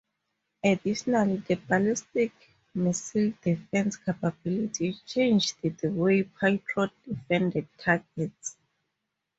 [0.63, 2.31] Additionally, the ballistic
[2.73, 8.57] missile defense capability changed the way Patriot defended targets.